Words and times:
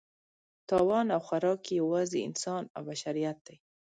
تاوان 0.69 1.07
او 1.15 1.21
خوراک 1.27 1.61
یې 1.69 1.73
یوازې 1.81 2.19
انسان 2.27 2.63
او 2.75 2.81
بشریت 2.89 3.37
دی. 3.47 3.57